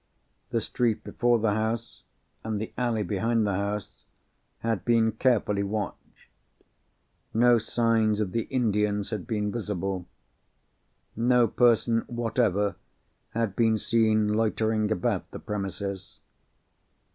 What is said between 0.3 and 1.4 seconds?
The street before